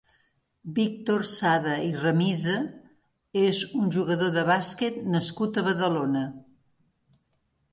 Víctor 0.77 1.25
Sada 1.31 1.75
i 1.87 1.91
Remisa 2.05 2.55
és 3.43 3.61
un 3.81 3.93
jugador 3.97 4.33
de 4.39 4.47
bàsquet 4.49 4.99
nascut 5.17 5.61
a 5.63 5.67
Badalona. 5.69 6.25